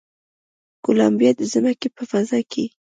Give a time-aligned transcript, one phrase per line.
[0.83, 2.65] کولمبیا د ځمکې په فضا کې